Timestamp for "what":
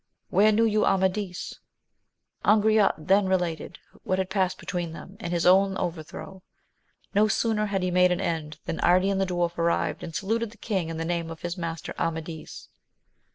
4.01-4.17